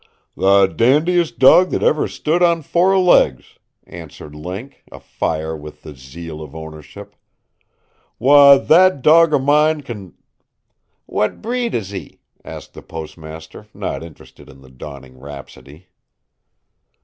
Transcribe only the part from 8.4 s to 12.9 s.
that dawg of mine c'n" "What breed is he?" asked the